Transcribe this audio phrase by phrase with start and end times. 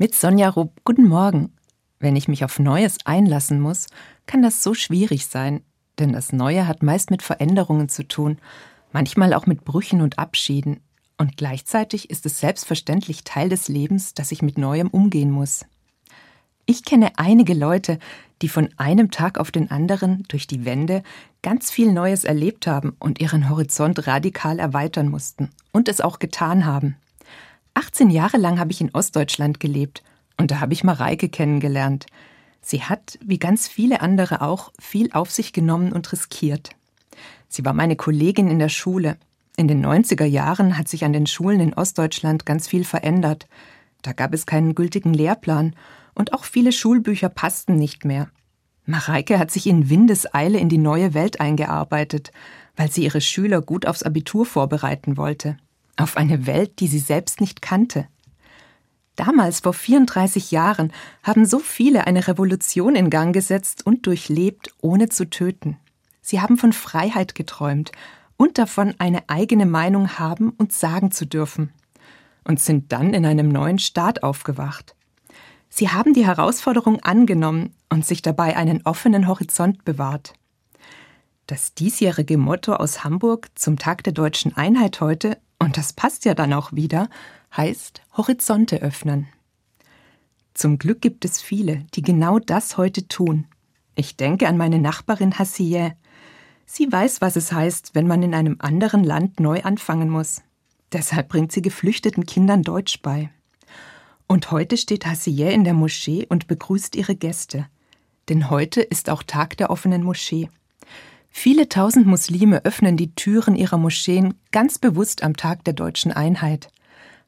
[0.00, 1.52] Mit Sonja Rupp, guten Morgen.
[1.98, 3.88] Wenn ich mich auf Neues einlassen muss,
[4.26, 5.62] kann das so schwierig sein,
[5.98, 8.38] denn das Neue hat meist mit Veränderungen zu tun,
[8.92, 10.78] manchmal auch mit Brüchen und Abschieden,
[11.16, 15.64] und gleichzeitig ist es selbstverständlich Teil des Lebens, dass ich mit Neuem umgehen muss.
[16.64, 17.98] Ich kenne einige Leute,
[18.40, 21.02] die von einem Tag auf den anderen durch die Wende
[21.42, 26.66] ganz viel Neues erlebt haben und ihren Horizont radikal erweitern mussten und es auch getan
[26.66, 26.94] haben.
[27.78, 30.02] 18 Jahre lang habe ich in Ostdeutschland gelebt
[30.36, 32.06] und da habe ich Mareike kennengelernt.
[32.60, 36.70] Sie hat, wie ganz viele andere auch, viel auf sich genommen und riskiert.
[37.46, 39.16] Sie war meine Kollegin in der Schule.
[39.56, 43.46] In den 90er Jahren hat sich an den Schulen in Ostdeutschland ganz viel verändert.
[44.02, 45.76] Da gab es keinen gültigen Lehrplan
[46.16, 48.28] und auch viele Schulbücher passten nicht mehr.
[48.86, 52.32] Mareike hat sich in Windeseile in die neue Welt eingearbeitet,
[52.74, 55.58] weil sie ihre Schüler gut aufs Abitur vorbereiten wollte
[55.98, 58.06] auf eine Welt, die sie selbst nicht kannte.
[59.16, 60.92] Damals, vor 34 Jahren,
[61.24, 65.76] haben so viele eine Revolution in Gang gesetzt und durchlebt, ohne zu töten.
[66.20, 67.90] Sie haben von Freiheit geträumt
[68.36, 71.72] und davon, eine eigene Meinung haben und sagen zu dürfen.
[72.44, 74.94] Und sind dann in einem neuen Staat aufgewacht.
[75.68, 80.34] Sie haben die Herausforderung angenommen und sich dabei einen offenen Horizont bewahrt.
[81.48, 86.34] Das diesjährige Motto aus Hamburg zum Tag der deutschen Einheit heute und das passt ja
[86.34, 87.08] dann auch wieder,
[87.56, 89.28] heißt Horizonte öffnen.
[90.52, 93.46] Zum Glück gibt es viele, die genau das heute tun.
[93.94, 95.92] Ich denke an meine Nachbarin Hassieh.
[96.66, 100.42] Sie weiß, was es heißt, wenn man in einem anderen Land neu anfangen muss.
[100.92, 103.30] Deshalb bringt sie geflüchteten Kindern Deutsch bei.
[104.26, 107.68] Und heute steht Hassieh in der Moschee und begrüßt ihre Gäste.
[108.28, 110.50] Denn heute ist auch Tag der offenen Moschee.
[111.40, 116.68] Viele tausend Muslime öffnen die Türen ihrer Moscheen ganz bewusst am Tag der deutschen Einheit,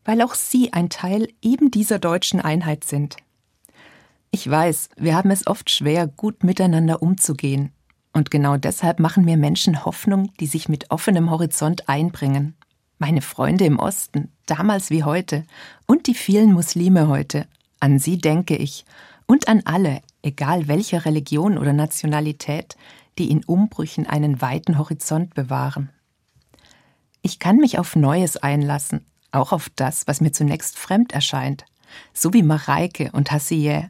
[0.05, 3.19] weil auch sie ein Teil eben dieser deutschen Einheit sind.
[4.33, 7.71] Ich weiß, wir haben es oft schwer, gut miteinander umzugehen,
[8.13, 12.57] und genau deshalb machen mir Menschen Hoffnung, die sich mit offenem Horizont einbringen.
[12.99, 15.45] Meine Freunde im Osten, damals wie heute,
[15.87, 17.47] und die vielen Muslime heute,
[17.79, 18.85] an sie denke ich,
[19.27, 22.77] und an alle, egal welcher Religion oder Nationalität,
[23.19, 25.91] die in Umbrüchen einen weiten Horizont bewahren.
[27.23, 31.65] Ich kann mich auf Neues einlassen, auch auf das, was mir zunächst fremd erscheint,
[32.13, 33.89] so wie Mareike und Hassieh.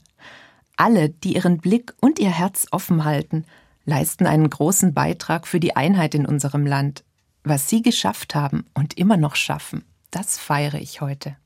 [0.76, 3.44] Alle, die ihren Blick und ihr Herz offen halten,
[3.84, 7.04] leisten einen großen Beitrag für die Einheit in unserem Land.
[7.44, 11.36] Was sie geschafft haben und immer noch schaffen, das feiere ich heute.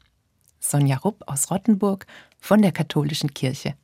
[0.58, 2.06] Sonja Rupp aus Rottenburg
[2.40, 3.74] von der Katholischen Kirche.